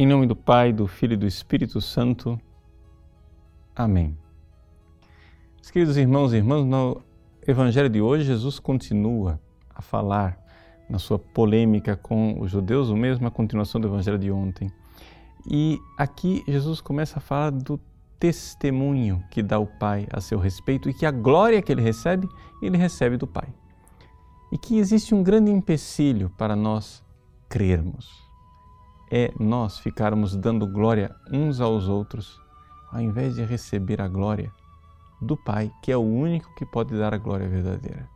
[0.00, 2.40] Em nome do Pai, do Filho e do Espírito Santo.
[3.74, 4.16] Amém.
[5.56, 7.02] Meus queridos irmãos e irmãs, no
[7.44, 10.38] Evangelho de hoje, Jesus continua a falar
[10.88, 14.70] na sua polêmica com os judeus, o mesmo a continuação do Evangelho de ontem.
[15.50, 17.80] E aqui Jesus começa a falar do
[18.20, 22.28] testemunho que dá o Pai a seu respeito e que a glória que ele recebe,
[22.62, 23.52] ele recebe do Pai.
[24.52, 27.04] E que existe um grande empecilho para nós
[27.48, 28.27] crermos
[29.10, 32.40] é nós ficarmos dando glória uns aos outros,
[32.92, 34.52] ao invés de receber a glória
[35.20, 38.08] do Pai, que é o único que pode dar a glória verdadeira.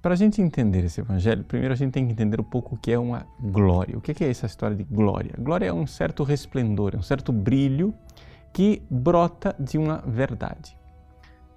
[0.00, 2.78] Para a gente entender esse evangelho, primeiro a gente tem que entender um pouco o
[2.78, 3.96] que é uma glória.
[3.96, 5.32] O que é essa história de glória?
[5.38, 7.94] Glória é um certo resplendor, é um certo brilho
[8.52, 10.76] que brota de uma verdade.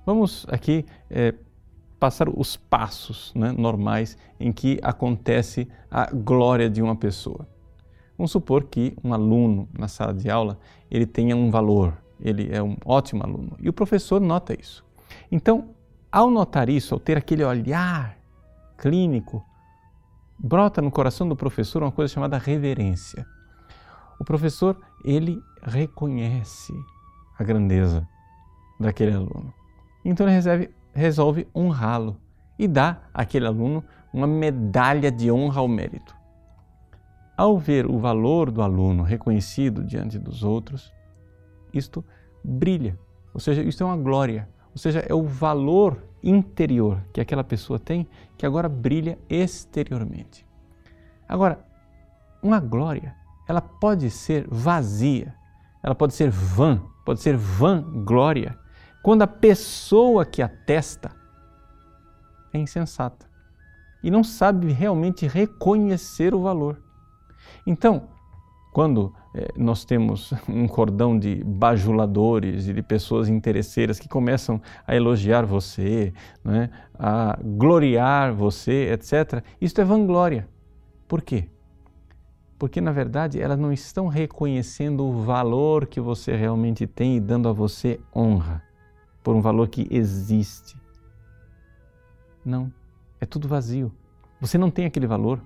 [0.06, 1.34] Vamos aqui é,
[2.00, 7.48] passar os passos né, normais em que acontece a glória de uma pessoa.
[8.18, 10.58] Vamos supor que um aluno na sala de aula
[10.90, 14.86] ele tenha um valor, ele é um ótimo aluno e o professor nota isso.
[15.32, 15.70] Então,
[16.12, 18.18] ao notar isso, ao ter aquele olhar
[18.78, 19.44] clínico,
[20.40, 23.26] brota no coração do professor uma coisa chamada reverência.
[24.20, 26.74] O professor ele reconhece
[27.38, 28.08] a grandeza
[28.80, 29.54] daquele aluno.
[30.04, 32.18] Então ele resolve, honrá-lo
[32.58, 36.16] e dá àquele aluno uma medalha de honra ao mérito.
[37.38, 40.94] Ao ver o valor do aluno reconhecido diante dos outros,
[41.74, 42.04] isto
[42.44, 42.98] brilha,
[43.34, 47.78] ou seja, isto é uma glória, ou seja, é o valor interior que aquela pessoa
[47.78, 50.46] tem que agora brilha exteriormente.
[51.28, 51.60] Agora,
[52.42, 53.16] uma glória,
[53.48, 55.34] ela pode ser vazia,
[55.84, 58.58] ela pode ser vã, pode ser vanglória,
[59.04, 61.12] quando a pessoa que atesta
[62.54, 63.30] é insensata
[64.02, 66.85] e não sabe realmente reconhecer o valor.
[67.66, 68.10] Então,
[68.72, 74.96] quando eh, nós temos um cordão de bajuladores e de pessoas interesseiras que começam a
[74.96, 80.48] elogiar você, né, a gloriar você, etc., isso é vanglória.
[81.08, 81.50] Por quê?
[82.58, 87.50] Porque, na verdade, elas não estão reconhecendo o valor que você realmente tem e dando
[87.50, 88.64] a você honra
[89.24, 90.78] por um valor que existe.
[92.44, 92.72] Não,
[93.20, 93.92] é tudo vazio.
[94.40, 95.42] Você não tem aquele valor.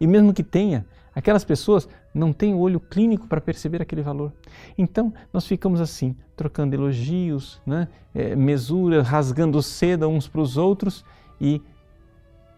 [0.00, 4.32] E mesmo que tenha, aquelas pessoas não têm o olho clínico para perceber aquele valor.
[4.76, 7.88] Então, nós ficamos assim, trocando elogios, né?
[8.14, 11.04] é, mesuras, rasgando seda uns para os outros
[11.40, 11.60] e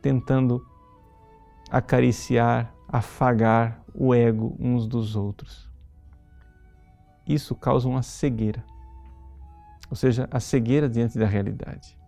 [0.03, 0.65] tentando
[1.71, 5.69] acariciar, afagar o ego uns dos outros.
[7.27, 8.63] Isso causa uma cegueira,
[9.91, 11.99] ou seja, a cegueira diante da realidade.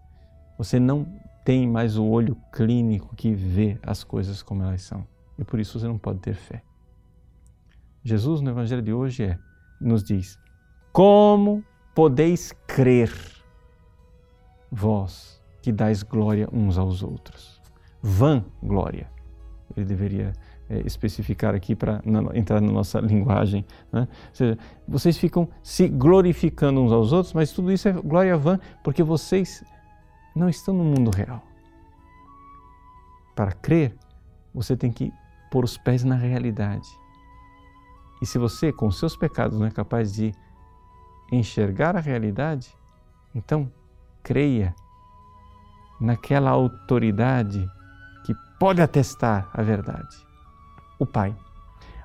[0.56, 1.06] Você não
[1.44, 5.06] tem mais o olho clínico que vê as coisas como elas são
[5.38, 6.62] e por isso você não pode ter fé.
[8.02, 9.38] Jesus no Evangelho de hoje é,
[9.80, 10.38] nos diz:
[10.92, 13.12] Como podeis crer,
[14.70, 17.60] vós que dais glória uns aos outros?
[18.02, 19.10] Vã glória.
[19.76, 20.32] Ele deveria
[20.68, 22.02] é, especificar aqui para
[22.34, 23.64] entrar na nossa linguagem.
[23.92, 24.00] Né?
[24.00, 28.58] Ou seja, vocês ficam se glorificando uns aos outros, mas tudo isso é glória vã,
[28.82, 29.64] porque vocês
[30.34, 31.42] não estão no mundo real.
[33.34, 33.94] Para crer,
[34.54, 35.12] você tem que
[35.50, 36.88] pôr os pés na realidade.
[38.20, 40.34] E se você, com seus pecados, não é capaz de
[41.30, 42.74] enxergar a realidade,
[43.34, 43.70] então
[44.22, 44.74] creia
[46.00, 47.64] naquela autoridade
[48.24, 50.28] que pode atestar a verdade
[50.98, 51.34] o Pai.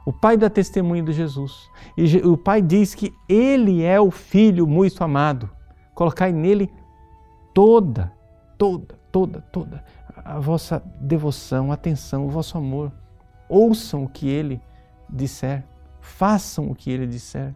[0.06, 1.70] O Pai dá testemunho de Jesus.
[1.98, 5.50] E o Pai diz que Ele é o Filho muito amado.
[5.96, 6.72] Colocai nele
[7.54, 8.12] toda,
[8.58, 9.84] toda, toda, toda
[10.16, 12.92] a vossa devoção, atenção, o vosso amor
[13.50, 14.62] ouçam o que ele
[15.10, 15.64] disser,
[16.02, 17.54] façam o que ele disser.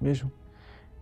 [0.00, 0.30] Vejam,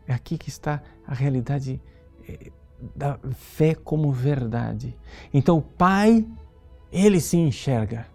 [0.06, 1.80] é aqui que está a realidade
[2.28, 2.50] eh,
[2.94, 4.96] da fé como verdade.
[5.32, 6.26] Então o Pai,
[6.90, 8.06] ele se enxerga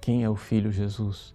[0.00, 1.34] quem é o Filho Jesus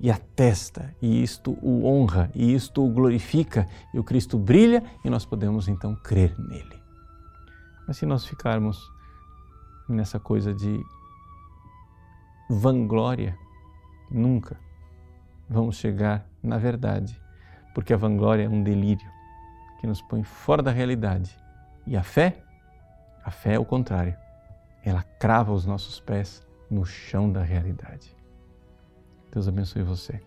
[0.00, 5.10] e atesta, e isto o honra, e isto o glorifica, e o Cristo brilha e
[5.10, 6.82] nós podemos então crer nele.
[7.86, 8.90] Mas se nós ficarmos
[9.88, 10.80] nessa coisa de
[12.48, 13.36] vanglória,
[14.10, 14.56] nunca
[15.48, 17.20] vamos chegar na verdade,
[17.74, 19.08] porque a vanglória é um delírio
[19.80, 21.36] que nos põe fora da realidade.
[21.86, 22.42] E a fé,
[23.24, 24.16] a fé é o contrário.
[24.84, 28.14] Ela crava os nossos pés no chão da realidade.
[29.32, 30.22] Deus abençoe você.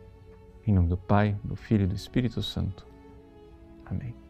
[0.65, 2.85] Em nome do Pai, do Filho e do Espírito Santo.
[3.85, 4.26] Amém.